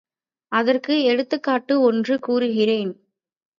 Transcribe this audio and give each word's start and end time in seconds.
அதற்கு 0.51 1.03
எடுத்துக்காட்டு 1.03 1.81
ஒன்று 1.81 2.19
கூறுகிறேன். 2.19 2.91